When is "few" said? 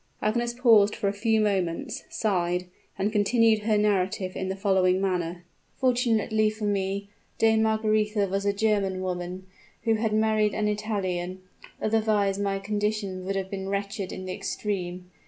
1.13-1.39